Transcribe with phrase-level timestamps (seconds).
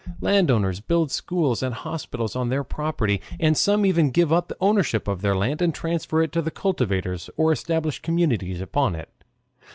[0.19, 5.07] Landowners build schools and hospitals on their property, and some even give up the ownership
[5.07, 9.09] of their land and transfer it to the cultivators, or establish communities upon it.